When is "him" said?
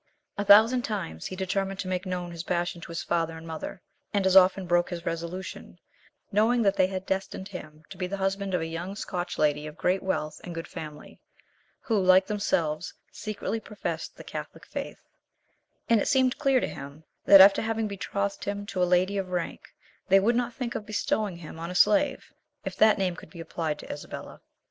7.49-7.83, 16.67-17.03, 18.45-18.65, 21.37-21.59